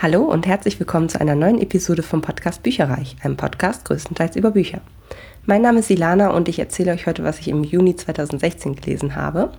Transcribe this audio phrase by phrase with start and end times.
[0.00, 4.52] Hallo und herzlich willkommen zu einer neuen Episode vom Podcast Bücherreich, einem Podcast größtenteils über
[4.52, 4.80] Bücher.
[5.44, 9.16] Mein Name ist Ilana und ich erzähle euch heute, was ich im Juni 2016 gelesen
[9.16, 9.50] habe.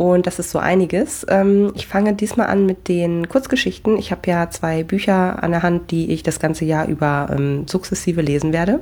[0.00, 1.26] Und das ist so einiges.
[1.28, 3.98] Ähm, ich fange diesmal an mit den Kurzgeschichten.
[3.98, 7.68] Ich habe ja zwei Bücher an der Hand, die ich das ganze Jahr über ähm,
[7.68, 8.80] sukzessive lesen werde.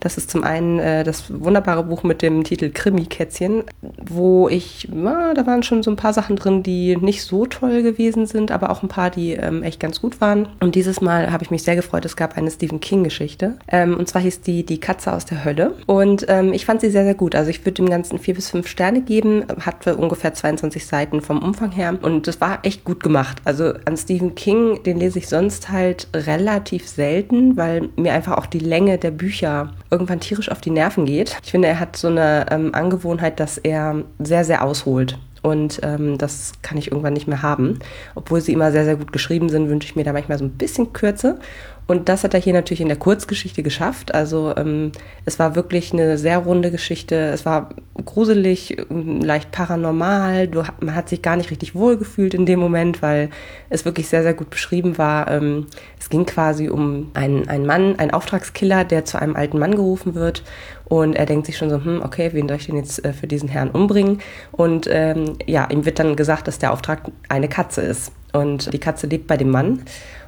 [0.00, 3.64] Das ist zum einen äh, das wunderbare Buch mit dem Titel Krimi-Kätzchen,
[4.02, 8.24] wo ich, da waren schon so ein paar Sachen drin, die nicht so toll gewesen
[8.24, 10.48] sind, aber auch ein paar, die ähm, echt ganz gut waren.
[10.60, 13.58] Und dieses Mal habe ich mich sehr gefreut, es gab eine Stephen King-Geschichte.
[13.70, 15.74] Und zwar hieß die Die Katze aus der Hölle.
[15.86, 17.34] Und ich fand sie sehr, sehr gut.
[17.34, 21.42] Also ich würde dem Ganzen vier bis fünf Sterne geben, hatte ungefähr 22 Seiten vom
[21.42, 23.38] Umfang her und das war echt gut gemacht.
[23.44, 28.46] Also an Stephen King, den lese ich sonst halt relativ selten, weil mir einfach auch
[28.46, 31.36] die Länge der Bücher irgendwann tierisch auf die Nerven geht.
[31.44, 35.18] Ich finde, er hat so eine ähm, Angewohnheit, dass er sehr, sehr ausholt.
[35.42, 37.78] Und ähm, das kann ich irgendwann nicht mehr haben.
[38.14, 40.52] Obwohl sie immer sehr, sehr gut geschrieben sind, wünsche ich mir da manchmal so ein
[40.52, 41.38] bisschen Kürze.
[41.86, 44.14] Und das hat er hier natürlich in der Kurzgeschichte geschafft.
[44.14, 44.92] Also ähm,
[45.24, 47.14] es war wirklich eine sehr runde Geschichte.
[47.14, 47.70] Es war
[48.04, 50.48] gruselig, leicht paranormal.
[50.48, 53.28] Du, man hat sich gar nicht richtig wohlgefühlt in dem Moment, weil
[53.68, 55.30] es wirklich sehr, sehr gut beschrieben war.
[55.30, 55.66] Ähm,
[56.00, 60.14] es ging quasi um einen, einen Mann, einen Auftragskiller, der zu einem alten Mann gerufen
[60.14, 60.42] wird.
[60.86, 63.26] Und er denkt sich schon so, hm, okay, wen soll ich denn jetzt äh, für
[63.26, 64.20] diesen Herrn umbringen?
[64.52, 68.12] Und ähm, ja, ihm wird dann gesagt, dass der Auftrag eine Katze ist.
[68.32, 69.82] Und die Katze lebt bei dem Mann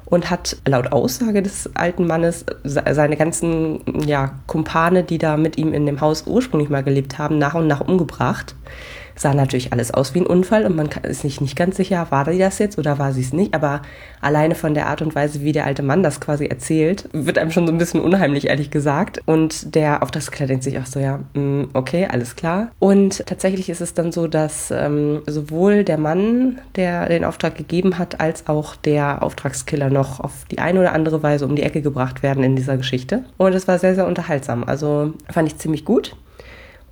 [0.09, 5.73] und hat laut Aussage des alten Mannes seine ganzen ja, Kumpane, die da mit ihm
[5.73, 8.55] in dem Haus ursprünglich mal gelebt haben, nach und nach umgebracht
[9.17, 12.25] sah natürlich alles aus wie ein Unfall und man ist sich nicht ganz sicher, war
[12.25, 13.53] die das jetzt oder war sie es nicht.
[13.53, 13.81] Aber
[14.21, 17.51] alleine von der Art und Weise, wie der alte Mann das quasi erzählt, wird einem
[17.51, 19.21] schon so ein bisschen unheimlich, ehrlich gesagt.
[19.25, 22.71] Und der Auftragskiller denkt sich auch so, ja, mm, okay, alles klar.
[22.79, 27.97] Und tatsächlich ist es dann so, dass ähm, sowohl der Mann, der den Auftrag gegeben
[27.97, 31.81] hat, als auch der Auftragskiller noch auf die eine oder andere Weise um die Ecke
[31.81, 33.23] gebracht werden in dieser Geschichte.
[33.37, 34.63] Und es war sehr, sehr unterhaltsam.
[34.63, 36.15] Also fand ich ziemlich gut.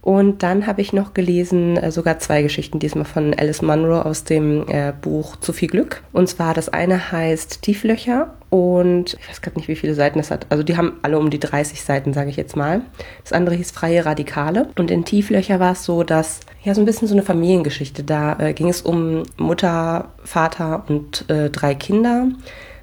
[0.05, 4.23] Und dann habe ich noch gelesen, äh, sogar zwei Geschichten, diesmal von Alice Munro aus
[4.23, 6.03] dem äh, Buch Zu viel Glück.
[6.13, 10.29] Und zwar das eine heißt Tieflöcher und ich weiß gerade nicht, wie viele Seiten das
[10.29, 10.45] hat.
[10.51, 12.81] Also die haben alle um die 30 Seiten, sage ich jetzt mal.
[13.23, 14.69] Das andere hieß Freie Radikale.
[14.77, 18.03] Und in Tieflöcher war es so, dass ja so ein bisschen so eine Familiengeschichte.
[18.03, 22.27] Da äh, ging es um Mutter, Vater und äh, drei Kinder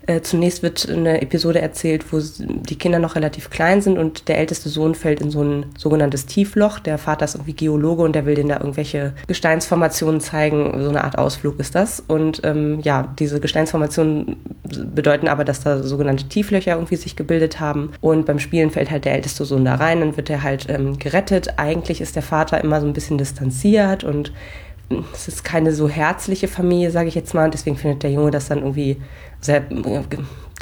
[0.07, 4.39] äh, zunächst wird eine Episode erzählt, wo die Kinder noch relativ klein sind und der
[4.39, 6.81] älteste Sohn fällt in so ein sogenanntes Tiefloch.
[6.81, 10.83] Der Vater ist irgendwie Geologe und der will denen da irgendwelche Gesteinsformationen zeigen.
[10.83, 12.03] So eine Art Ausflug ist das.
[12.07, 14.37] Und ähm, ja, diese Gesteinsformationen
[14.95, 17.93] bedeuten aber, dass da sogenannte Tieflöcher irgendwie sich gebildet haben.
[18.01, 20.99] Und beim Spielen fällt halt der älteste Sohn da rein und wird er halt ähm,
[20.99, 21.59] gerettet.
[21.59, 24.33] Eigentlich ist der Vater immer so ein bisschen distanziert und
[25.15, 27.47] es ist keine so herzliche Familie, sage ich jetzt mal.
[27.47, 28.99] Und deswegen findet der Junge das dann irgendwie
[29.43, 29.63] sehr,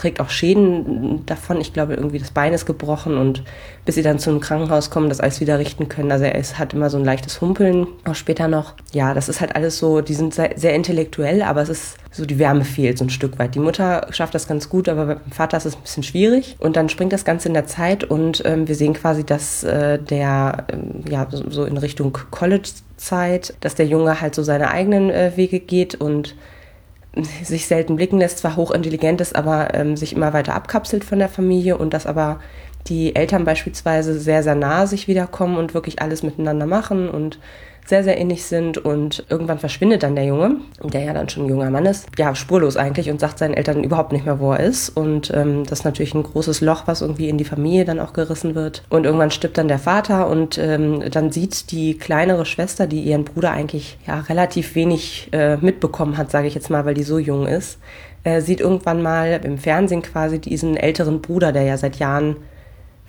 [0.01, 1.61] trägt auch Schäden davon.
[1.61, 3.45] Ich glaube, irgendwie das Bein ist gebrochen und
[3.85, 6.11] bis sie dann zum Krankenhaus kommen, das alles wieder richten können.
[6.11, 8.75] Also er ist, hat immer so ein leichtes Humpeln, auch später noch.
[8.93, 12.25] Ja, das ist halt alles so, die sind sehr, sehr intellektuell, aber es ist so,
[12.25, 13.55] die Wärme fehlt so ein Stück weit.
[13.55, 16.57] Die Mutter schafft das ganz gut, aber beim Vater ist es ein bisschen schwierig.
[16.59, 19.99] Und dann springt das Ganze in der Zeit und ähm, wir sehen quasi, dass äh,
[19.99, 25.33] der, ähm, ja, so, in Richtung College-Zeit, dass der Junge halt so seine eigenen äh,
[25.37, 26.35] Wege geht und
[27.43, 31.29] sich selten blicken lässt, zwar hochintelligent ist, aber ähm, sich immer weiter abkapselt von der
[31.29, 32.41] Familie und dass aber
[32.87, 37.39] die Eltern beispielsweise sehr, sehr nah sich wiederkommen und wirklich alles miteinander machen und
[37.91, 41.49] sehr, sehr ähnlich sind und irgendwann verschwindet dann der Junge, der ja dann schon ein
[41.51, 44.61] junger Mann ist, ja, spurlos eigentlich und sagt seinen Eltern überhaupt nicht mehr, wo er
[44.61, 44.89] ist.
[44.91, 48.15] Und ähm, das ist natürlich ein großes Loch, was irgendwie in die Familie dann auch
[48.15, 48.85] gerissen wird.
[48.89, 53.25] Und irgendwann stirbt dann der Vater und ähm, dann sieht die kleinere Schwester, die ihren
[53.25, 57.19] Bruder eigentlich ja relativ wenig äh, mitbekommen hat, sage ich jetzt mal, weil die so
[57.19, 57.79] jung ist,
[58.25, 62.37] äh, sieht irgendwann mal im Fernsehen quasi diesen älteren Bruder, der ja seit Jahren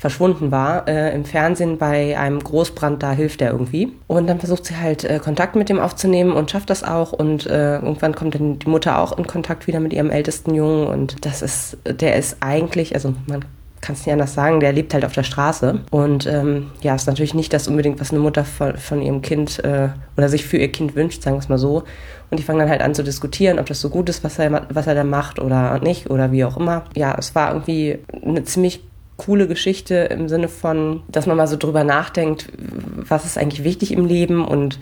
[0.02, 3.94] verschwunden war, äh, im Fernsehen bei einem Großbrand, da hilft er irgendwie.
[4.08, 7.14] Und dann versucht sie halt äh, Kontakt mit dem aufzunehmen und schafft das auch.
[7.14, 10.88] Und äh, irgendwann kommt dann die Mutter auch in Kontakt wieder mit ihrem ältesten Jungen.
[10.88, 13.46] Und das ist, der ist eigentlich, also man
[13.82, 15.82] kann es nicht anders sagen, der lebt halt auf der Straße.
[15.92, 19.64] Und ähm, ja, ist natürlich nicht das unbedingt, was eine Mutter von, von ihrem Kind
[19.64, 21.84] äh, oder sich für ihr Kind wünscht, sagen wir es mal so.
[22.32, 24.66] Und die fangen dann halt an zu diskutieren, ob das so gut ist, was er,
[24.74, 26.86] was er da macht oder nicht oder wie auch immer.
[26.96, 28.82] Ja, es war irgendwie eine ziemlich
[29.22, 33.91] coole Geschichte im Sinne von, dass man mal so drüber nachdenkt, was ist eigentlich wichtig
[33.91, 34.79] im Leben und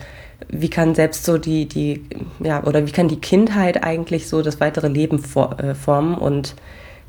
[0.48, 2.02] wie kann selbst so die, die,
[2.42, 6.54] ja, oder wie kann die Kindheit eigentlich so das weitere Leben for, äh, formen und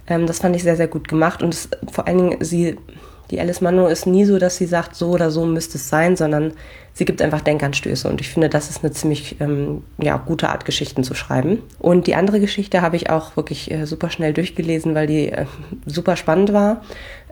[0.08, 2.76] ähm, das fand ich sehr, sehr gut gemacht und es, vor allen Dingen, sie,
[3.32, 6.18] Die Alice Munro ist nie so, dass sie sagt, so oder so müsste es sein,
[6.18, 6.52] sondern
[6.94, 8.10] sie gibt einfach Denkanstöße.
[8.10, 11.64] Und ich finde, das ist eine ziemlich ähm, ja, gute Art, Geschichten zu schreiben.
[11.80, 15.46] Und die andere Geschichte habe ich auch wirklich äh, super schnell durchgelesen, weil die äh,
[15.86, 16.84] super spannend war.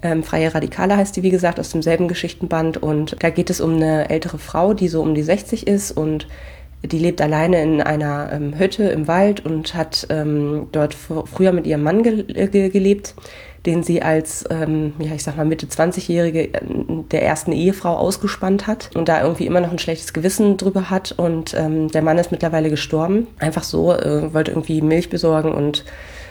[0.02, 2.78] Ähm, Freie Radikale heißt die, wie gesagt, aus demselben Geschichtenband.
[2.78, 6.28] Und da geht es um eine ältere Frau, die so um die 60 ist und
[6.82, 11.68] die lebt alleine in einer ähm, Hütte im Wald und hat ähm, dort früher mit
[11.68, 13.16] ihrem Mann ge ge gelebt
[13.66, 16.62] den sie als, ähm, ja, ich sag mal, Mitte 20-Jährige äh,
[17.12, 21.12] der ersten Ehefrau ausgespannt hat und da irgendwie immer noch ein schlechtes Gewissen drüber hat.
[21.12, 23.28] Und ähm, der Mann ist mittlerweile gestorben.
[23.40, 25.84] Einfach so, äh, wollte irgendwie Milch besorgen und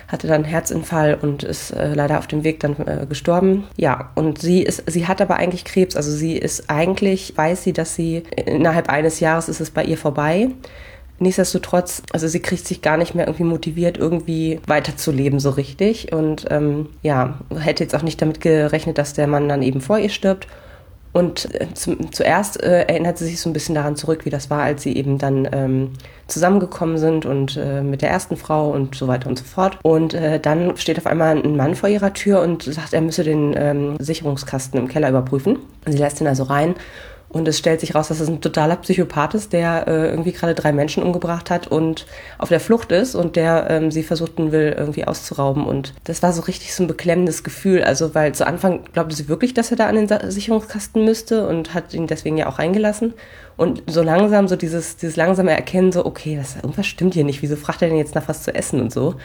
[0.09, 3.65] hatte dann Herzinfall und ist äh, leider auf dem Weg dann äh, gestorben.
[3.77, 5.97] Ja, und sie ist, sie hat aber eigentlich Krebs.
[5.97, 9.99] Also sie ist eigentlich, weiß sie, dass sie innerhalb eines Jahres ist es bei ihr
[9.99, 10.49] vorbei.
[11.21, 16.13] Nichtsdestotrotz, also sie kriegt sich gar nicht mehr irgendwie motiviert, irgendwie weiterzuleben so richtig.
[16.13, 19.99] Und ähm, ja, hätte jetzt auch nicht damit gerechnet, dass der Mann dann eben vor
[19.99, 20.47] ihr stirbt.
[21.13, 24.51] Und äh, zum, zuerst äh, erinnert sie sich so ein bisschen daran zurück, wie das
[24.51, 25.91] war, als sie eben dann ähm,
[26.27, 29.79] zusammengekommen sind und äh, mit der ersten Frau und so weiter und so fort.
[29.83, 33.25] Und äh, dann steht auf einmal ein Mann vor ihrer Tür und sagt, er müsse
[33.25, 35.59] den ähm, Sicherungskasten im Keller überprüfen.
[35.87, 36.75] Sie lässt ihn also rein
[37.31, 40.55] und es stellt sich raus, dass es ein totaler Psychopath ist, der äh, irgendwie gerade
[40.55, 42.07] drei Menschen umgebracht hat und
[42.39, 45.67] auf der Flucht ist und der ähm, sie versuchten will, irgendwie auszurauben.
[45.67, 47.85] Und das war so richtig so ein beklemmendes Gefühl.
[47.85, 51.75] Also, weil zu Anfang glaubte sie wirklich, dass er da an den Sicherungskasten müsste und
[51.75, 53.13] hat ihn deswegen ja auch reingelassen.
[53.59, 57.43] Und so langsam, so dieses, dieses langsame Erkennen, so, okay, das, irgendwas stimmt hier nicht.
[57.43, 59.17] Wieso fragt er denn jetzt nach was zu essen und so?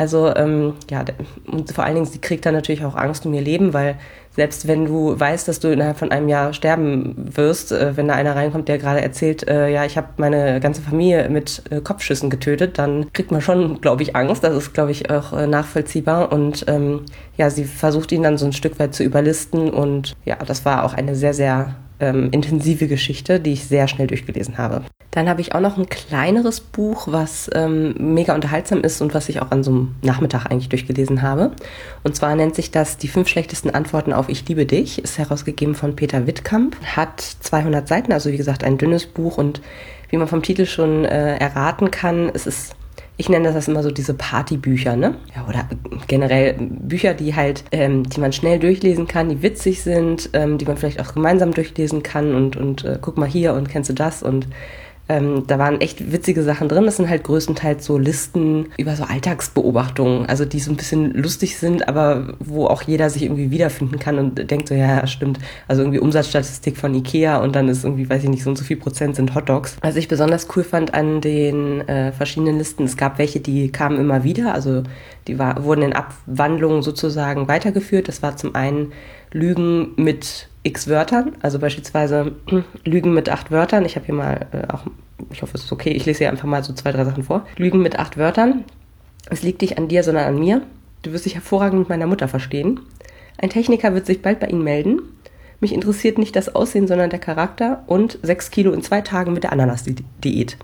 [0.00, 1.04] Also ähm, ja,
[1.46, 3.98] und vor allen Dingen, sie kriegt dann natürlich auch Angst um ihr Leben, weil
[4.34, 8.14] selbst wenn du weißt, dass du innerhalb von einem Jahr sterben wirst, äh, wenn da
[8.14, 12.30] einer reinkommt, der gerade erzählt, äh, ja, ich habe meine ganze Familie mit äh, Kopfschüssen
[12.30, 14.42] getötet, dann kriegt man schon, glaube ich, Angst.
[14.42, 16.32] Das ist, glaube ich, auch äh, nachvollziehbar.
[16.32, 17.02] Und ähm,
[17.36, 19.68] ja, sie versucht ihn dann so ein Stück weit zu überlisten.
[19.68, 24.06] Und ja, das war auch eine sehr, sehr ähm, intensive Geschichte, die ich sehr schnell
[24.06, 24.82] durchgelesen habe.
[25.10, 29.28] Dann habe ich auch noch ein kleineres Buch, was ähm, mega unterhaltsam ist und was
[29.28, 31.50] ich auch an so einem Nachmittag eigentlich durchgelesen habe.
[32.04, 35.02] Und zwar nennt sich das Die fünf schlechtesten Antworten auf Ich liebe dich.
[35.02, 36.76] Ist herausgegeben von Peter Wittkamp.
[36.84, 39.36] Hat 200 Seiten, also wie gesagt ein dünnes Buch.
[39.36, 39.60] Und
[40.10, 42.76] wie man vom Titel schon äh, erraten kann, es ist
[43.20, 45.14] ich nenne das immer so diese Partybücher, ne?
[45.36, 45.68] Ja, oder
[46.06, 50.64] generell Bücher, die halt, ähm, die man schnell durchlesen kann, die witzig sind, ähm, die
[50.64, 53.94] man vielleicht auch gemeinsam durchlesen kann und, und äh, guck mal hier und kennst du
[53.94, 54.48] das und
[55.10, 56.84] ähm, da waren echt witzige Sachen drin.
[56.84, 61.58] Das sind halt größtenteils so Listen über so Alltagsbeobachtungen, also die so ein bisschen lustig
[61.58, 65.40] sind, aber wo auch jeder sich irgendwie wiederfinden kann und denkt so, ja, stimmt.
[65.66, 68.62] Also irgendwie Umsatzstatistik von Ikea und dann ist irgendwie, weiß ich nicht, so und so
[68.62, 69.78] viel Prozent sind Hotdogs.
[69.80, 73.98] Was ich besonders cool fand an den äh, verschiedenen Listen, es gab welche, die kamen
[73.98, 74.84] immer wieder, also
[75.26, 78.06] die war, wurden in Abwandlungen sozusagen weitergeführt.
[78.06, 78.92] Das war zum einen
[79.32, 82.32] Lügen mit x Wörtern, also beispielsweise
[82.84, 83.84] Lügen mit acht Wörtern.
[83.84, 84.84] Ich habe hier mal äh, auch,
[85.30, 87.46] ich hoffe, es ist okay, ich lese hier einfach mal so zwei, drei Sachen vor.
[87.56, 88.64] Lügen mit acht Wörtern.
[89.30, 90.62] Es liegt nicht an dir, sondern an mir.
[91.02, 92.80] Du wirst dich hervorragend mit meiner Mutter verstehen.
[93.38, 95.00] Ein Techniker wird sich bald bei Ihnen melden.
[95.60, 99.44] Mich interessiert nicht das Aussehen, sondern der Charakter und sechs Kilo in zwei Tagen mit
[99.44, 100.56] der Ananas-Diät.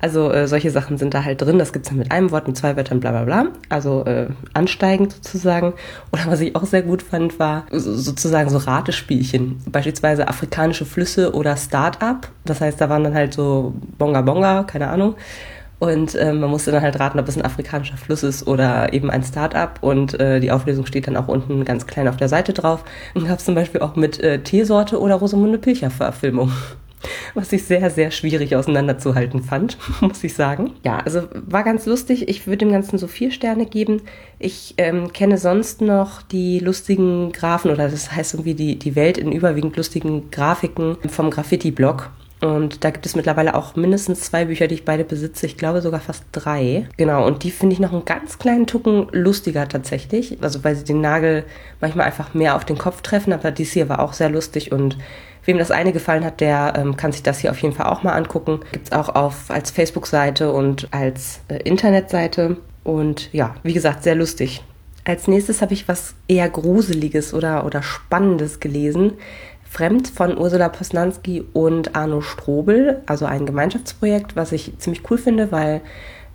[0.00, 1.58] Also äh, solche Sachen sind da halt drin.
[1.58, 3.46] Das gibt's dann mit einem Wort, mit zwei Wörtern, bla bla bla.
[3.68, 5.74] Also äh, ansteigend sozusagen.
[6.12, 9.60] Oder was ich auch sehr gut fand, war so, sozusagen so Ratespielchen.
[9.70, 12.28] Beispielsweise afrikanische Flüsse oder Start-up.
[12.44, 15.14] Das heißt, da waren dann halt so Bonga Bonga, keine Ahnung.
[15.78, 19.10] Und äh, man musste dann halt raten, ob es ein afrikanischer Fluss ist oder eben
[19.10, 19.78] ein Start-up.
[19.80, 22.84] Und äh, die Auflösung steht dann auch unten ganz klein auf der Seite drauf.
[23.14, 26.52] Und gab es zum Beispiel auch mit äh, Teesorte oder Rosamunde Pilcher-Verfilmung
[27.34, 30.72] was ich sehr, sehr schwierig auseinanderzuhalten fand, muss ich sagen.
[30.84, 32.28] Ja, also war ganz lustig.
[32.28, 34.02] Ich würde dem Ganzen so vier Sterne geben.
[34.38, 39.18] Ich ähm, kenne sonst noch die lustigen Graphen oder das heißt irgendwie die, die Welt
[39.18, 42.10] in überwiegend lustigen Grafiken vom Graffiti-Blog.
[42.40, 45.46] Und da gibt es mittlerweile auch mindestens zwei Bücher, die ich beide besitze.
[45.46, 46.88] Ich glaube sogar fast drei.
[46.96, 50.38] Genau, und die finde ich noch einen ganz kleinen Tucken lustiger tatsächlich.
[50.40, 51.44] Also weil sie den Nagel
[51.80, 53.32] manchmal einfach mehr auf den Kopf treffen.
[53.32, 54.96] Aber dies hier war auch sehr lustig und
[55.48, 58.02] Wem das eine gefallen hat, der ähm, kann sich das hier auf jeden Fall auch
[58.02, 58.60] mal angucken.
[58.70, 62.58] Gibt es auch auf, als Facebook-Seite und als äh, Internetseite.
[62.84, 64.62] Und ja, wie gesagt, sehr lustig.
[65.06, 69.14] Als nächstes habe ich was eher Gruseliges oder, oder Spannendes gelesen.
[69.64, 75.50] Fremd von Ursula Posnanski und Arno Strobel, also ein Gemeinschaftsprojekt, was ich ziemlich cool finde,
[75.50, 75.80] weil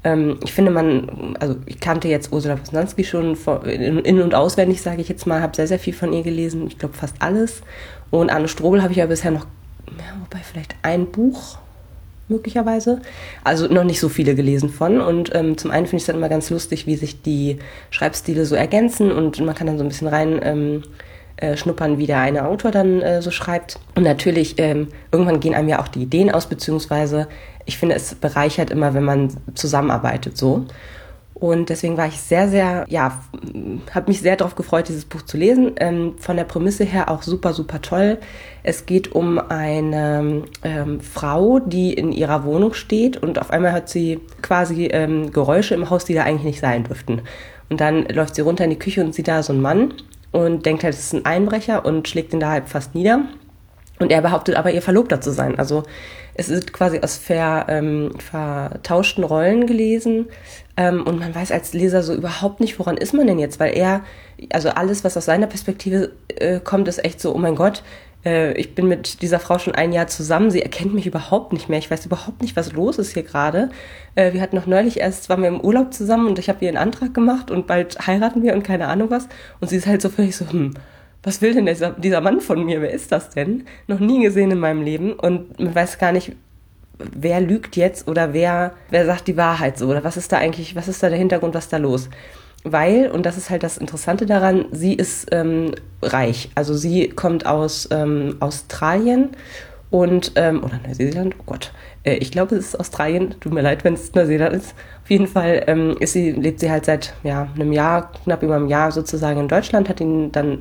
[0.03, 4.81] ähm, ich finde, man, also ich kannte jetzt Ursula Posnanski schon in, in und auswendig,
[4.81, 7.61] sage ich jetzt mal, habe sehr, sehr viel von ihr gelesen, ich glaube fast alles.
[8.13, 9.47] Und Anne Strobel habe ich ja bisher noch,
[9.87, 11.57] ja, wobei vielleicht ein Buch
[12.27, 13.01] möglicherweise.
[13.43, 15.01] Also noch nicht so viele gelesen von.
[15.01, 17.57] Und ähm, zum einen finde ich es dann immer ganz lustig, wie sich die
[17.89, 20.83] Schreibstile so ergänzen und man kann dann so ein bisschen rein ähm,
[21.37, 23.79] äh, schnuppern, wie der eine Autor dann äh, so schreibt.
[23.95, 27.27] Und natürlich, ähm, irgendwann gehen einem ja auch die Ideen aus, beziehungsweise
[27.65, 30.67] ich finde, es bereichert immer, wenn man zusammenarbeitet so.
[31.33, 33.19] Und deswegen war ich sehr, sehr, ja,
[33.93, 35.73] habe mich sehr darauf gefreut, dieses Buch zu lesen.
[35.77, 38.19] Ähm, von der Prämisse her auch super, super toll.
[38.61, 43.89] Es geht um eine ähm, Frau, die in ihrer Wohnung steht und auf einmal hört
[43.89, 47.21] sie quasi ähm, Geräusche im Haus, die da eigentlich nicht sein dürften.
[47.69, 49.93] Und dann läuft sie runter in die Küche und sieht da so einen Mann
[50.31, 53.25] und denkt halt, es ist ein Einbrecher und schlägt ihn da halt fast nieder.
[53.99, 55.57] Und er behauptet aber, ihr Verlobter zu sein.
[55.57, 55.83] Also
[56.35, 60.27] es ist quasi aus ver, ähm, vertauschten Rollen gelesen.
[60.75, 63.75] Ähm, und man weiß als Leser so überhaupt nicht, woran ist man denn jetzt, weil
[63.77, 64.03] er,
[64.51, 67.83] also alles, was aus seiner Perspektive äh, kommt, ist echt so, oh mein Gott,
[68.25, 71.69] äh, ich bin mit dieser Frau schon ein Jahr zusammen, sie erkennt mich überhaupt nicht
[71.69, 73.69] mehr, ich weiß überhaupt nicht, was los ist hier gerade.
[74.15, 76.69] Äh, wir hatten noch neulich erst, waren wir im Urlaub zusammen und ich habe ihr
[76.69, 79.27] einen Antrag gemacht und bald heiraten wir und keine Ahnung was.
[79.59, 80.73] Und sie ist halt so völlig so, hm,
[81.21, 82.81] was will denn dieser, dieser Mann von mir?
[82.81, 83.65] Wer ist das denn?
[83.87, 86.33] Noch nie gesehen in meinem Leben und man weiß gar nicht,
[86.97, 90.75] wer lügt jetzt oder wer, wer sagt die Wahrheit so oder was ist da eigentlich,
[90.75, 92.09] was ist da der Hintergrund, was ist da los?
[92.63, 95.71] Weil, und das ist halt das Interessante daran, sie ist ähm,
[96.01, 96.49] reich.
[96.55, 99.31] Also sie kommt aus ähm, Australien
[99.89, 101.73] und, ähm, oder Neuseeland, oh Gott,
[102.03, 104.75] äh, ich glaube, es ist Australien, tut mir leid, wenn es Neuseeland ist.
[105.03, 108.55] Auf jeden Fall ähm, ist sie, lebt sie halt seit ja, einem Jahr, knapp über
[108.55, 110.59] einem Jahr sozusagen in Deutschland, hat ihn dann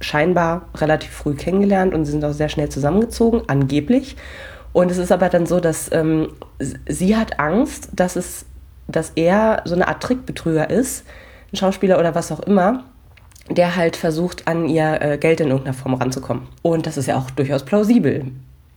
[0.00, 4.16] scheinbar relativ früh kennengelernt und sie sind auch sehr schnell zusammengezogen, angeblich.
[4.72, 6.28] Und es ist aber dann so, dass ähm,
[6.86, 8.46] sie hat Angst, dass es,
[8.88, 11.04] dass er so eine Art Trickbetrüger ist,
[11.52, 12.84] ein Schauspieler oder was auch immer,
[13.48, 16.46] der halt versucht, an ihr äh, Geld in irgendeiner Form ranzukommen.
[16.62, 18.26] Und das ist ja auch durchaus plausibel.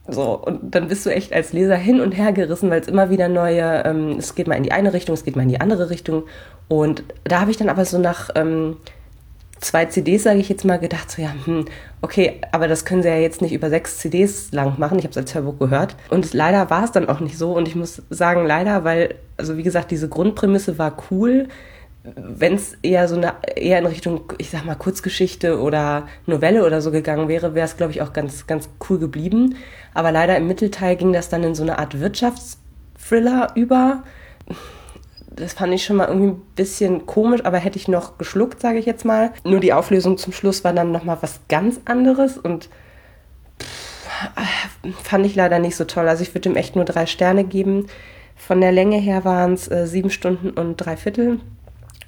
[0.08, 3.10] So, und dann bist du echt als Leser hin und her gerissen, weil es immer
[3.10, 5.62] wieder neue, ähm, es geht mal in die eine Richtung, es geht mal in die
[5.62, 6.24] andere Richtung.
[6.68, 8.78] Und da habe ich dann aber so nach ähm,
[9.64, 11.66] zwei CDs, sage ich jetzt mal, gedacht, so ja, hm,
[12.02, 15.00] okay, aber das können sie ja jetzt nicht über sechs CDs lang machen.
[15.00, 15.96] Ich habe es als Hörbuch gehört.
[16.10, 17.56] Und leider war es dann auch nicht so.
[17.56, 21.48] Und ich muss sagen, leider, weil, also wie gesagt, diese Grundprämisse war cool.
[22.04, 26.82] Wenn es eher so eine, eher in Richtung, ich sag mal, Kurzgeschichte oder Novelle oder
[26.82, 29.56] so gegangen wäre, wäre es, glaube ich, auch ganz, ganz cool geblieben.
[29.94, 34.04] Aber leider im Mittelteil ging das dann in so eine Art Wirtschaftsthriller über
[35.36, 38.80] das fand ich schon mal irgendwie ein bisschen komisch, aber hätte ich noch geschluckt, sage
[38.80, 39.32] ich jetzt mal.
[39.44, 42.70] Nur die Auflösung zum Schluss war dann nochmal was ganz anderes und
[43.62, 43.94] pff,
[45.04, 46.08] fand ich leider nicht so toll.
[46.08, 47.88] Also ich würde ihm echt nur drei Sterne geben.
[48.36, 51.40] Von der Länge her waren es äh, sieben Stunden und drei Viertel.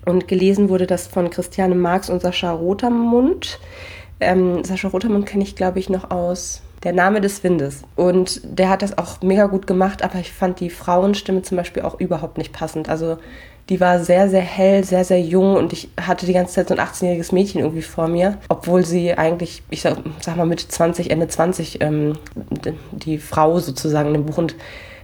[0.05, 3.59] Und gelesen wurde das von Christiane Marx und Sascha Rotermund.
[4.19, 7.81] Ähm, Sascha Rotermund kenne ich, glaube ich, noch aus der Name des Windes.
[7.95, 11.83] Und der hat das auch mega gut gemacht, aber ich fand die Frauenstimme zum Beispiel
[11.83, 12.87] auch überhaupt nicht passend.
[12.87, 13.17] Also
[13.69, 16.75] die war sehr, sehr hell, sehr, sehr jung und ich hatte die ganze Zeit so
[16.75, 21.09] ein 18-jähriges Mädchen irgendwie vor mir, obwohl sie eigentlich, ich sag, sag mal Mitte 20,
[21.09, 22.19] Ende 20, ähm,
[22.91, 24.55] die Frau sozusagen dem Buch und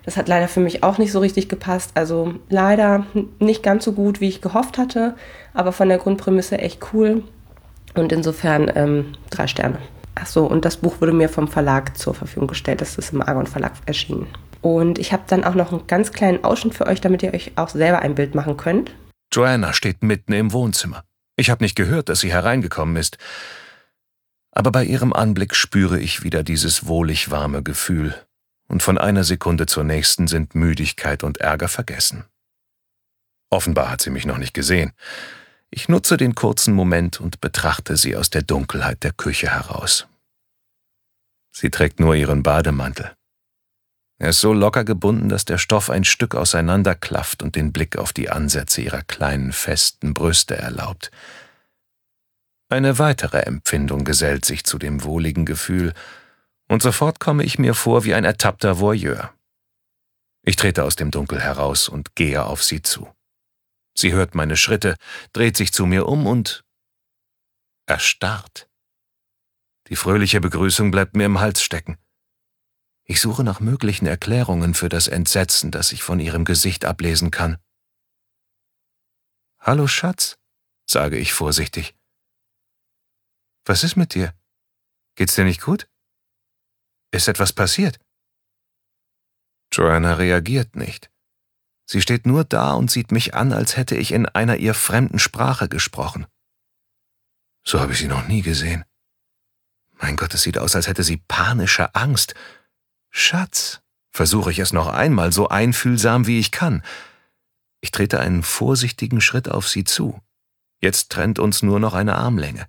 [0.06, 1.92] das hat leider für mich auch nicht so richtig gepasst.
[1.96, 3.06] Also leider
[3.40, 5.16] nicht ganz so gut, wie ich gehofft hatte,
[5.54, 7.24] aber von der Grundprämisse echt cool.
[7.94, 9.78] Und insofern ähm, drei Sterne.
[10.16, 12.82] Ach so, und das Buch wurde mir vom Verlag zur Verfügung gestellt.
[12.82, 14.28] Das ist im Argon Verlag erschienen.
[14.62, 17.54] Und ich habe dann auch noch einen ganz kleinen Ausschnitt für euch, damit ihr euch
[17.56, 18.92] auch selber ein Bild machen könnt.
[19.34, 21.04] Joanna steht mitten im Wohnzimmer.
[21.38, 23.18] Ich habe nicht gehört, dass sie hereingekommen ist.
[24.52, 28.16] Aber bei ihrem Anblick spüre ich wieder dieses wohlig warme Gefühl.
[28.68, 32.26] Und von einer Sekunde zur nächsten sind Müdigkeit und Ärger vergessen.
[33.50, 34.92] Offenbar hat sie mich noch nicht gesehen.
[35.74, 40.06] Ich nutze den kurzen Moment und betrachte sie aus der Dunkelheit der Küche heraus.
[41.54, 43.16] Sie trägt nur ihren Bademantel.
[44.20, 48.12] Er ist so locker gebunden, dass der Stoff ein Stück auseinanderklafft und den Blick auf
[48.14, 51.10] die Ansätze ihrer kleinen, festen Brüste erlaubt.
[52.70, 55.94] Eine weitere Empfindung gesellt sich zu dem wohligen Gefühl,
[56.68, 59.34] und sofort komme ich mir vor wie ein ertappter Voyeur.
[60.44, 63.10] Ich trete aus dem Dunkel heraus und gehe auf sie zu.
[63.96, 64.96] Sie hört meine Schritte,
[65.34, 66.64] dreht sich zu mir um und
[67.86, 68.70] erstarrt.
[69.88, 71.98] Die fröhliche Begrüßung bleibt mir im Hals stecken.
[73.04, 77.58] Ich suche nach möglichen Erklärungen für das Entsetzen, das ich von ihrem Gesicht ablesen kann.
[79.60, 80.38] Hallo Schatz,
[80.90, 81.94] sage ich vorsichtig.
[83.66, 84.34] Was ist mit dir?
[85.16, 85.90] Geht's dir nicht gut?
[87.12, 88.00] Ist etwas passiert?
[89.74, 91.11] Joanna reagiert nicht.
[91.92, 95.20] Sie steht nur da und sieht mich an, als hätte ich in einer ihr fremden
[95.20, 96.26] Sprache gesprochen.
[97.66, 98.86] So habe ich sie noch nie gesehen.
[100.00, 102.34] Mein Gott, es sieht aus, als hätte sie panische Angst.
[103.10, 106.82] Schatz, versuche ich es noch einmal, so einfühlsam wie ich kann.
[107.82, 110.22] Ich trete einen vorsichtigen Schritt auf sie zu.
[110.80, 112.68] Jetzt trennt uns nur noch eine Armlänge.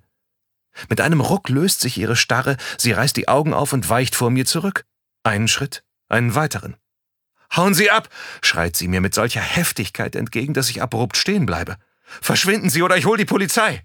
[0.88, 4.31] Mit einem Ruck löst sich ihre Starre, sie reißt die Augen auf und weicht vor
[4.31, 4.85] mir zurück.
[5.23, 6.76] Einen Schritt, einen weiteren.
[7.54, 8.09] Hauen Sie ab!
[8.40, 11.76] schreit sie mir mit solcher Heftigkeit entgegen, dass ich abrupt stehen bleibe.
[12.23, 13.82] Verschwinden Sie oder ich hol die Polizei!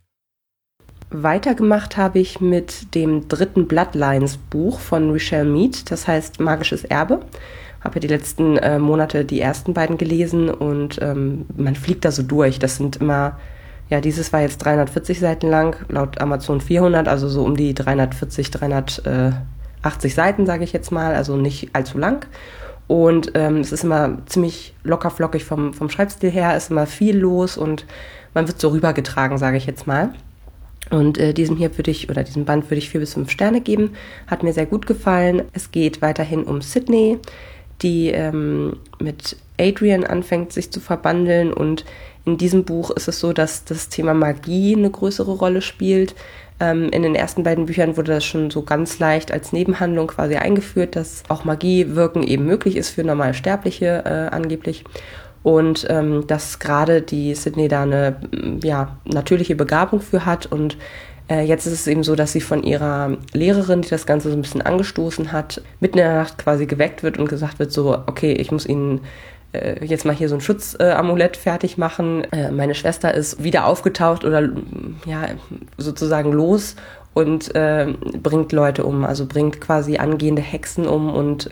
[1.09, 7.19] Weitergemacht habe ich mit dem dritten Bloodlines-Buch von Richelle Mead, das heißt Magisches Erbe.
[7.81, 12.11] Habe ja die letzten äh, Monate die ersten beiden gelesen und ähm, man fliegt da
[12.11, 12.59] so durch.
[12.59, 13.37] Das sind immer,
[13.89, 18.49] ja, dieses war jetzt 340 Seiten lang, laut Amazon 400, also so um die 340,
[18.51, 22.25] 380 Seiten, sage ich jetzt mal, also nicht allzu lang.
[22.87, 27.17] Und ähm, es ist immer ziemlich locker flockig vom, vom Schreibstil her, ist immer viel
[27.17, 27.85] los und
[28.33, 30.13] man wird so rübergetragen, sage ich jetzt mal.
[30.89, 33.61] Und äh, diesem hier würde ich, oder diesem Band würde ich vier bis fünf Sterne
[33.61, 33.91] geben.
[34.27, 35.43] Hat mir sehr gut gefallen.
[35.53, 37.19] Es geht weiterhin um Sydney,
[37.81, 41.51] die ähm, mit Adrian anfängt, sich zu verbandeln.
[41.51, 41.83] Und
[42.25, 46.15] in diesem Buch ist es so, dass das Thema Magie eine größere Rolle spielt.
[46.59, 50.35] Ähm, in den ersten beiden Büchern wurde das schon so ganz leicht als Nebenhandlung quasi
[50.35, 54.83] eingeführt, dass auch Magie wirken eben möglich ist für normal Sterbliche äh, angeblich.
[55.43, 58.17] Und ähm, dass gerade die Sydney da eine
[58.63, 60.47] ja, natürliche Begabung für hat.
[60.47, 60.77] Und
[61.29, 64.35] äh, jetzt ist es eben so, dass sie von ihrer Lehrerin, die das Ganze so
[64.35, 67.97] ein bisschen angestoßen hat, mitten in der Nacht quasi geweckt wird und gesagt wird so,
[68.07, 69.01] okay, ich muss Ihnen
[69.53, 72.25] äh, jetzt mal hier so ein Schutzamulett äh, fertig machen.
[72.31, 74.49] Äh, meine Schwester ist wieder aufgetaucht oder
[75.05, 75.29] ja
[75.77, 76.75] sozusagen los
[77.13, 81.49] und äh, bringt Leute um, also bringt quasi angehende Hexen um und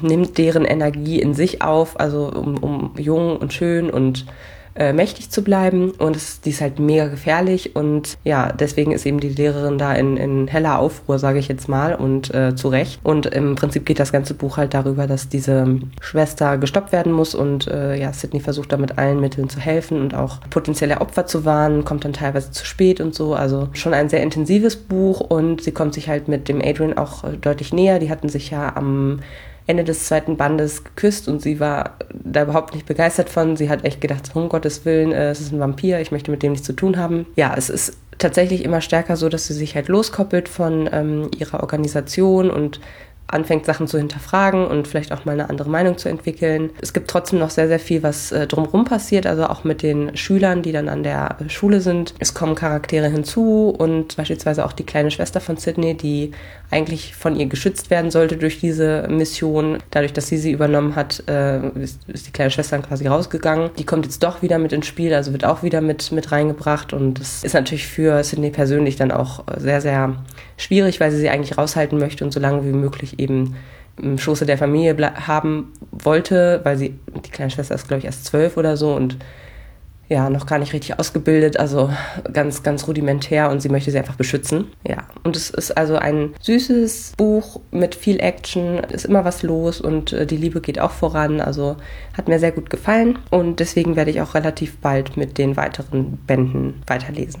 [0.00, 4.24] nimmt deren Energie in sich auf, also um, um jung und schön und
[4.74, 9.06] äh, mächtig zu bleiben und es, die ist halt mega gefährlich und ja, deswegen ist
[9.06, 12.68] eben die Lehrerin da in, in heller Aufruhr, sage ich jetzt mal und äh, zu
[12.68, 13.00] Recht.
[13.02, 17.34] Und im Prinzip geht das ganze Buch halt darüber, dass diese Schwester gestoppt werden muss
[17.34, 21.26] und äh, ja, Sydney versucht da mit allen Mitteln zu helfen und auch potenzielle Opfer
[21.26, 23.34] zu warnen, kommt dann teilweise zu spät und so.
[23.34, 27.24] Also schon ein sehr intensives Buch und sie kommt sich halt mit dem Adrian auch
[27.24, 27.98] äh, deutlich näher.
[27.98, 29.20] Die hatten sich ja am
[29.66, 33.56] Ende des zweiten Bandes geküsst und sie war da überhaupt nicht begeistert von.
[33.56, 36.42] Sie hat echt gedacht, um Gottes Willen, äh, es ist ein Vampir, ich möchte mit
[36.42, 37.26] dem nichts zu tun haben.
[37.36, 41.60] Ja, es ist tatsächlich immer stärker so, dass sie sich halt loskoppelt von ähm, ihrer
[41.60, 42.80] Organisation und
[43.26, 46.70] anfängt, Sachen zu hinterfragen und vielleicht auch mal eine andere Meinung zu entwickeln.
[46.80, 50.16] Es gibt trotzdem noch sehr, sehr viel, was äh, drumherum passiert, also auch mit den
[50.16, 52.14] Schülern, die dann an der Schule sind.
[52.18, 56.32] Es kommen Charaktere hinzu und beispielsweise auch die kleine Schwester von Sydney, die
[56.70, 59.78] eigentlich von ihr geschützt werden sollte durch diese Mission.
[59.90, 63.70] Dadurch, dass sie sie übernommen hat, äh, ist, ist, die kleine Schwester dann quasi rausgegangen.
[63.78, 66.92] Die kommt jetzt doch wieder mit ins Spiel, also wird auch wieder mit, mit reingebracht
[66.92, 70.16] und das ist natürlich für Sydney persönlich dann auch sehr, sehr
[70.56, 73.56] schwierig, weil sie sie eigentlich raushalten möchte und so lange wie möglich eben
[74.00, 78.24] im Schoße der Familie haben wollte, weil sie, die kleine Schwester ist, glaube ich, erst
[78.24, 79.18] zwölf oder so und
[80.08, 81.90] ja, noch gar nicht richtig ausgebildet, also
[82.32, 84.66] ganz, ganz rudimentär und sie möchte sie einfach beschützen.
[84.86, 89.80] Ja, und es ist also ein süßes Buch mit viel Action, ist immer was los
[89.80, 91.76] und äh, die Liebe geht auch voran, also
[92.16, 96.18] hat mir sehr gut gefallen und deswegen werde ich auch relativ bald mit den weiteren
[96.26, 97.40] Bänden weiterlesen.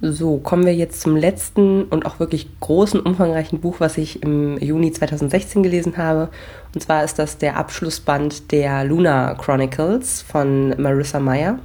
[0.00, 4.56] So, kommen wir jetzt zum letzten und auch wirklich großen, umfangreichen Buch, was ich im
[4.58, 6.28] Juni 2016 gelesen habe.
[6.72, 11.58] Und zwar ist das der Abschlussband der Luna Chronicles von Marissa Meyer.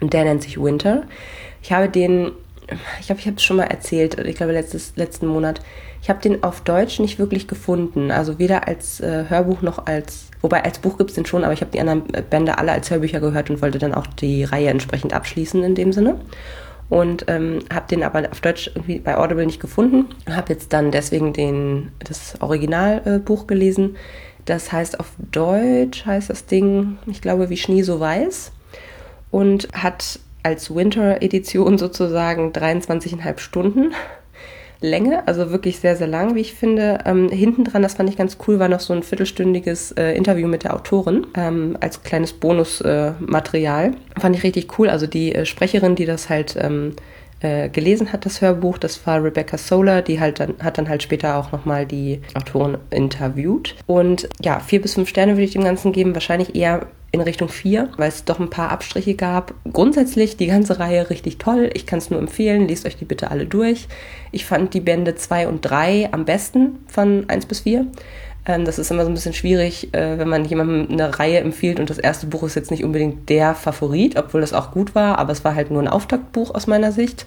[0.00, 1.02] Und der nennt sich Winter.
[1.62, 2.32] Ich habe den,
[2.98, 5.60] ich glaube, ich habe es schon mal erzählt, ich glaube letztes, letzten Monat.
[6.00, 8.10] Ich habe den auf Deutsch nicht wirklich gefunden.
[8.10, 11.52] Also weder als äh, Hörbuch noch als, wobei als Buch gibt es den schon, aber
[11.52, 14.70] ich habe die anderen Bände alle als Hörbücher gehört und wollte dann auch die Reihe
[14.70, 16.18] entsprechend abschließen in dem Sinne
[16.90, 20.06] und ähm, habe den aber auf Deutsch irgendwie bei Audible nicht gefunden.
[20.28, 23.96] Habe jetzt dann deswegen den, das Originalbuch äh, gelesen.
[24.44, 28.52] Das heißt auf Deutsch heißt das Ding, ich glaube, wie Schnee so weiß
[29.30, 33.92] und hat als Winter-Edition sozusagen 23,5 Stunden.
[34.82, 36.98] Länge, also wirklich sehr, sehr lang, wie ich finde.
[37.04, 40.48] Ähm, hinten dran, das fand ich ganz cool, war noch so ein viertelstündiges äh, Interview
[40.48, 43.86] mit der Autorin ähm, als kleines Bonusmaterial.
[43.88, 44.88] Äh, fand ich richtig cool.
[44.88, 46.94] Also die äh, Sprecherin, die das halt ähm,
[47.40, 51.02] äh, gelesen hat, das Hörbuch, das war Rebecca Solar, die halt dann, hat dann halt
[51.02, 53.76] später auch nochmal die Autorin interviewt.
[53.86, 57.48] Und ja, vier bis fünf Sterne würde ich dem Ganzen geben, wahrscheinlich eher in Richtung
[57.48, 59.54] 4, weil es doch ein paar Abstriche gab.
[59.72, 61.70] Grundsätzlich die ganze Reihe richtig toll.
[61.74, 62.68] Ich kann es nur empfehlen.
[62.68, 63.88] Lest euch die bitte alle durch.
[64.30, 67.86] Ich fand die Bände 2 und 3 am besten von 1 bis 4.
[68.58, 71.90] Das ist immer so ein bisschen schwierig, äh, wenn man jemandem eine Reihe empfiehlt und
[71.90, 75.32] das erste Buch ist jetzt nicht unbedingt der Favorit, obwohl das auch gut war, aber
[75.32, 77.26] es war halt nur ein Auftaktbuch aus meiner Sicht.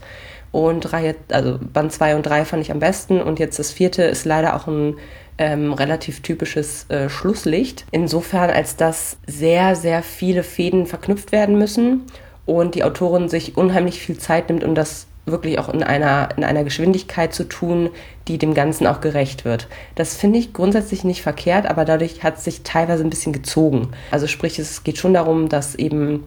[0.52, 4.04] Und Reihe, also Band 2 und 3 fand ich am besten und jetzt das vierte
[4.04, 4.98] ist leider auch ein
[5.40, 7.86] ähm, relativ typisches äh, Schlusslicht.
[7.92, 12.04] Insofern, als dass sehr, sehr viele Fäden verknüpft werden müssen
[12.46, 16.44] und die Autorin sich unheimlich viel Zeit nimmt, um das wirklich auch in einer, in
[16.44, 17.90] einer Geschwindigkeit zu tun,
[18.28, 19.68] die dem Ganzen auch gerecht wird.
[19.96, 23.90] Das finde ich grundsätzlich nicht verkehrt, aber dadurch hat es sich teilweise ein bisschen gezogen.
[24.12, 26.24] Also sprich, es geht schon darum, dass eben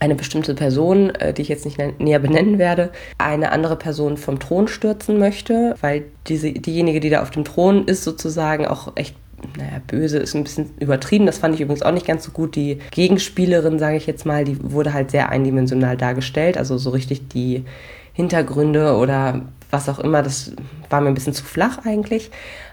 [0.00, 4.38] eine bestimmte Person, äh, die ich jetzt nicht näher benennen werde, eine andere Person vom
[4.38, 9.14] Thron stürzen möchte, weil diese, diejenige, die da auf dem Thron ist, sozusagen auch echt
[9.56, 11.26] naja, böse ist ein bisschen übertrieben.
[11.26, 12.56] Das fand ich übrigens auch nicht ganz so gut.
[12.56, 16.58] Die Gegenspielerin, sage ich jetzt mal, die wurde halt sehr eindimensional dargestellt.
[16.58, 17.64] Also so richtig die
[18.12, 20.52] Hintergründe oder was auch immer, das
[20.88, 22.30] war mir ein bisschen zu flach eigentlich.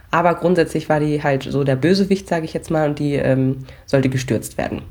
[0.10, 3.66] Aber grundsätzlich war die halt so der Bösewicht, sage ich jetzt mal, und die ähm,
[3.86, 4.82] sollte gestürzt werden.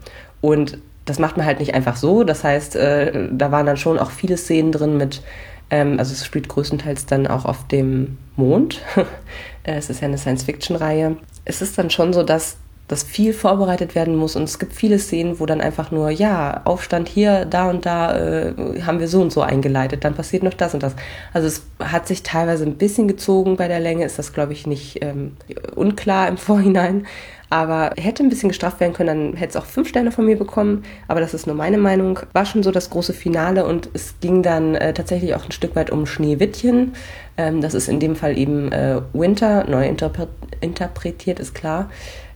[0.41, 2.25] Und das macht man halt nicht einfach so.
[2.25, 5.23] Das heißt, äh, da waren dann schon auch viele Szenen drin mit,
[5.71, 8.83] ähm, also es spielt größtenteils dann auch auf dem Mond.
[9.65, 11.17] es ist ja eine Science-Fiction-Reihe.
[11.45, 14.99] Es ist dann schon so, dass dass viel vorbereitet werden muss und es gibt viele
[14.99, 19.21] Szenen, wo dann einfach nur, ja, Aufstand hier, da und da äh, haben wir so
[19.21, 20.95] und so eingeleitet, dann passiert noch das und das.
[21.33, 24.67] Also es hat sich teilweise ein bisschen gezogen bei der Länge, ist das, glaube ich,
[24.67, 25.37] nicht ähm,
[25.75, 27.07] unklar im Vorhinein.
[27.49, 30.37] Aber hätte ein bisschen gestraft werden können, dann hätte es auch fünf Sterne von mir
[30.37, 30.83] bekommen.
[31.07, 32.19] Aber das ist nur meine Meinung.
[32.33, 35.77] War schon so das große Finale und es ging dann äh, tatsächlich auch ein Stück
[35.77, 36.95] weit um Schneewittchen.
[37.37, 40.27] Ähm, das ist in dem Fall eben äh, Winter, neu interpre
[40.61, 41.89] interpretiert, ist klar.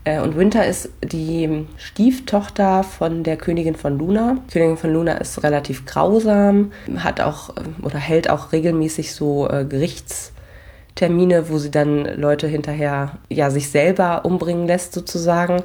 [0.05, 4.39] Äh, und Winter ist die Stieftochter von der Königin von Luna.
[4.49, 9.49] Die Königin von Luna ist relativ grausam, hat auch äh, oder hält auch regelmäßig so
[9.49, 10.33] äh, Gerichts
[10.97, 15.63] Termine, wo sie dann Leute hinterher ja sich selber umbringen lässt sozusagen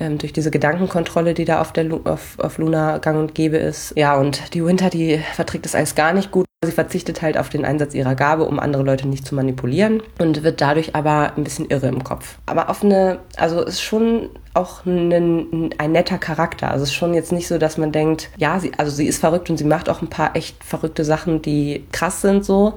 [0.00, 3.56] ähm, durch diese Gedankenkontrolle, die da auf der Lu auf, auf Luna gang und gäbe
[3.56, 3.94] ist.
[3.96, 6.46] Ja, und die Winter, die verträgt das alles gar nicht gut.
[6.64, 10.42] Sie verzichtet halt auf den Einsatz ihrer Gabe, um andere Leute nicht zu manipulieren und
[10.42, 12.38] wird dadurch aber ein bisschen irre im Kopf.
[12.46, 16.70] Aber auf eine, also ist schon auch ein, ein netter Charakter.
[16.70, 19.18] Also es ist schon jetzt nicht so, dass man denkt, ja, sie, also sie ist
[19.18, 22.74] verrückt und sie macht auch ein paar echt verrückte Sachen, die krass sind so.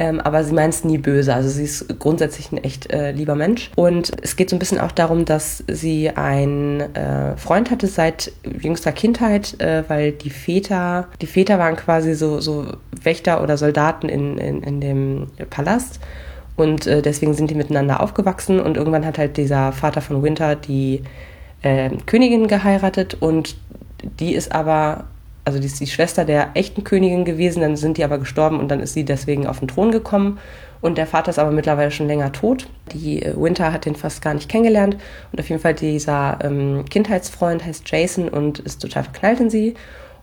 [0.00, 1.34] Ähm, aber sie meint es nie böse.
[1.34, 3.70] Also sie ist grundsätzlich ein echt äh, lieber Mensch.
[3.76, 8.32] Und es geht so ein bisschen auch darum, dass sie einen äh, Freund hatte seit
[8.62, 12.68] jüngster Kindheit, äh, weil die Väter, die Väter waren quasi so, so
[13.02, 16.00] Wächter oder Soldaten in, in, in dem Palast.
[16.56, 20.56] Und äh, deswegen sind die miteinander aufgewachsen und irgendwann hat halt dieser Vater von Winter
[20.56, 21.02] die
[21.60, 23.54] äh, Königin geheiratet und
[24.18, 25.04] die ist aber
[25.50, 28.68] also die ist die Schwester der echten Königin gewesen, dann sind die aber gestorben und
[28.68, 30.38] dann ist sie deswegen auf den Thron gekommen.
[30.80, 32.68] Und der Vater ist aber mittlerweile schon länger tot.
[32.92, 34.96] Die äh, Winter hat den fast gar nicht kennengelernt.
[35.32, 39.74] Und auf jeden Fall dieser ähm, Kindheitsfreund heißt Jason und ist total verknallt in sie.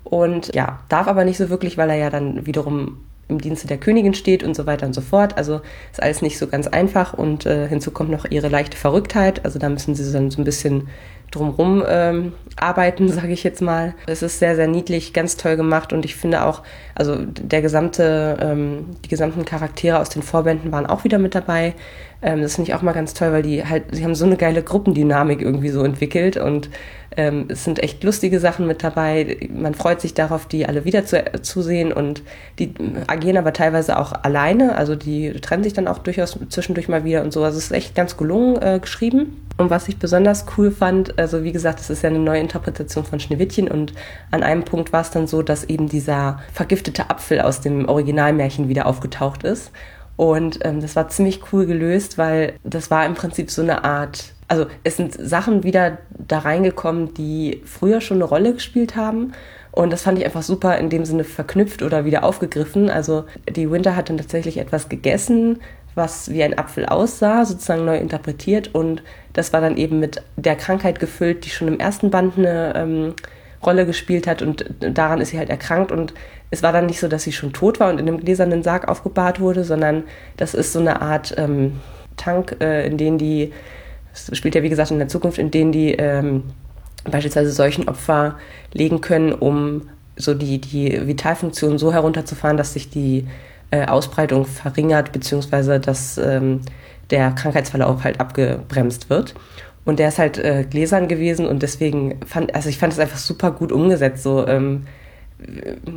[0.06, 3.78] Und ja, darf aber nicht so wirklich, weil er ja dann wiederum im Dienste der
[3.78, 5.38] Königin steht und so weiter und so fort.
[5.38, 5.60] Also
[5.92, 9.44] ist alles nicht so ganz einfach und äh, hinzu kommt noch ihre leichte Verrücktheit.
[9.44, 10.88] Also da müssen sie dann so ein bisschen
[11.32, 13.94] drumherum ähm, arbeiten, sage ich jetzt mal.
[14.08, 16.64] Es ist sehr, sehr niedlich, ganz toll gemacht und ich finde auch,
[16.96, 21.74] also der gesamte, ähm, die gesamten Charaktere aus den Vorbänden waren auch wieder mit dabei.
[22.22, 24.38] Ähm, das finde ich auch mal ganz toll, weil die halt, sie haben so eine
[24.38, 26.70] geile Gruppendynamik irgendwie so entwickelt und
[27.18, 29.50] ähm, es sind echt lustige Sachen mit dabei.
[29.52, 32.22] Man freut sich darauf, die alle wieder zu, zu sehen und
[32.60, 32.74] die
[33.08, 34.76] agieren aber teilweise auch alleine.
[34.76, 37.44] Also die trennen sich dann auch durchaus zwischendurch mal wieder und so.
[37.44, 39.42] Also es ist echt ganz gelungen äh, geschrieben.
[39.58, 43.04] Und was ich besonders cool fand, also wie gesagt, es ist ja eine neue Interpretation
[43.04, 43.94] von Schneewittchen und
[44.30, 48.70] an einem Punkt war es dann so, dass eben dieser vergiftete Apfel aus dem Originalmärchen
[48.70, 49.72] wieder aufgetaucht ist.
[50.16, 54.34] Und ähm, das war ziemlich cool gelöst, weil das war im Prinzip so eine Art,
[54.48, 59.34] also es sind Sachen wieder da reingekommen, die früher schon eine Rolle gespielt haben.
[59.72, 62.90] Und das fand ich einfach super in dem Sinne verknüpft oder wieder aufgegriffen.
[62.90, 65.60] Also die Winter hat dann tatsächlich etwas gegessen,
[65.94, 68.74] was wie ein Apfel aussah, sozusagen neu interpretiert.
[68.74, 72.74] Und das war dann eben mit der Krankheit gefüllt, die schon im ersten Band eine
[72.76, 73.14] ähm,
[73.64, 74.42] Rolle gespielt hat.
[74.42, 75.92] Und daran ist sie halt erkrankt.
[75.92, 76.14] Und
[76.50, 78.88] es war dann nicht so, dass sie schon tot war und in einem gläsernen Sarg
[78.88, 80.06] aufgebahrt wurde, sondern
[80.38, 81.74] das ist so eine Art ähm,
[82.16, 83.54] Tank, äh, in den die,
[84.26, 86.44] das spielt ja wie gesagt in der Zukunft, in denen die ähm,
[87.06, 88.38] beispielsweise solchen Opfer
[88.74, 89.84] legen können, um
[90.16, 93.28] so die, die Vitalfunktion so herunterzufahren, dass sich die
[93.72, 96.62] äh, Ausbreitung verringert, beziehungsweise dass ähm,
[97.10, 99.36] der Krankheitsverlauf halt abgebremst wird.
[99.86, 103.18] Und der ist halt äh, gläsern gewesen und deswegen fand, also ich fand es einfach
[103.18, 104.86] super gut umgesetzt, so ähm,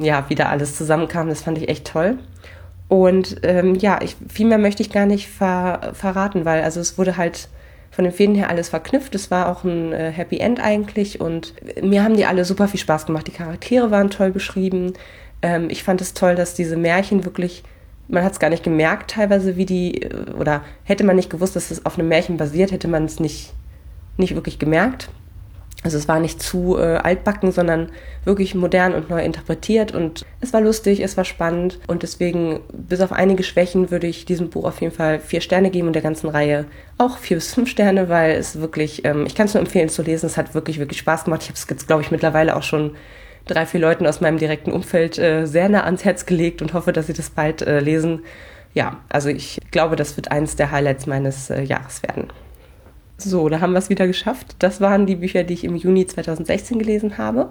[0.00, 2.18] ja, wie da alles zusammenkam, das fand ich echt toll.
[2.88, 6.98] Und ähm, ja, ich, viel mehr möchte ich gar nicht ver, verraten, weil also es
[6.98, 7.48] wurde halt
[7.90, 9.14] von den Fäden her alles verknüpft.
[9.14, 12.81] Es war auch ein äh, Happy End eigentlich und mir haben die alle super viel
[12.81, 13.26] Spaß gemacht.
[13.26, 14.92] Die Charaktere waren toll beschrieben.
[15.42, 17.64] Ähm, ich fand es toll, dass diese Märchen wirklich,
[18.09, 21.57] man hat es gar nicht gemerkt teilweise, wie die, äh, oder hätte man nicht gewusst,
[21.57, 23.53] dass es auf einem Märchen basiert, hätte man es nicht,
[24.16, 25.11] nicht wirklich gemerkt.
[25.83, 27.90] Also es war nicht zu äh, altbacken, sondern
[28.24, 33.00] wirklich modern und neu interpretiert und es war lustig, es war spannend und deswegen, bis
[33.00, 36.02] auf einige Schwächen, würde ich diesem Buch auf jeden Fall vier Sterne geben und der
[36.02, 36.66] ganzen Reihe
[36.98, 40.02] auch vier bis fünf Sterne, weil es wirklich, ähm, ich kann es nur empfehlen zu
[40.02, 41.42] lesen, es hat wirklich, wirklich Spaß gemacht.
[41.42, 42.94] Ich habe es jetzt, glaube ich, mittlerweile auch schon
[43.46, 46.92] drei, vier Leuten aus meinem direkten Umfeld äh, sehr nah ans Herz gelegt und hoffe,
[46.92, 48.20] dass sie das bald äh, lesen.
[48.74, 52.28] Ja, also ich glaube, das wird eines der Highlights meines äh, Jahres werden.
[53.22, 54.56] So, da haben wir es wieder geschafft.
[54.59, 57.50] Das waren die Bücher, die ich im Juni 2016 gelesen habe.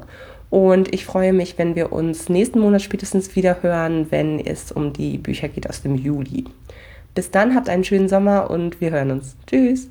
[0.50, 4.94] Und ich freue mich, wenn wir uns nächsten Monat spätestens wieder hören, wenn es um
[4.94, 6.46] die Bücher geht aus dem Juli.
[7.14, 9.36] Bis dann, habt einen schönen Sommer und wir hören uns.
[9.46, 9.90] Tschüss.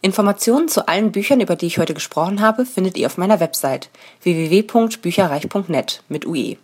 [0.00, 3.88] Informationen zu allen Büchern, über die ich heute gesprochen habe, findet ihr auf meiner Website
[4.22, 6.56] www.bücherreich.net mit UE.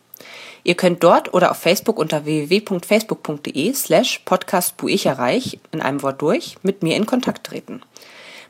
[0.62, 6.83] Ihr könnt dort oder auf Facebook unter www.facebook.de slash podcastbuicherreich in einem Wort durch mit
[6.83, 7.83] mir in Kontakt treten.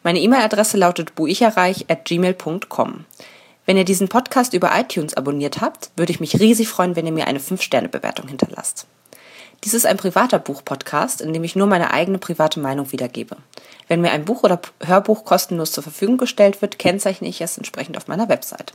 [0.03, 3.05] Meine E-Mail-Adresse lautet buicherreich at gmail.com.
[3.67, 7.13] Wenn ihr diesen Podcast über iTunes abonniert habt, würde ich mich riesig freuen, wenn ihr
[7.13, 8.87] mir eine 5-Sterne-Bewertung hinterlasst.
[9.63, 13.37] Dies ist ein privater Buch-Podcast, in dem ich nur meine eigene private Meinung wiedergebe.
[13.89, 17.99] Wenn mir ein Buch oder Hörbuch kostenlos zur Verfügung gestellt wird, kennzeichne ich es entsprechend
[17.99, 18.73] auf meiner Website.